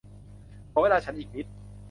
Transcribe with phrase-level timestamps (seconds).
[0.71, 1.45] ขอเวลาฉันอีกนิด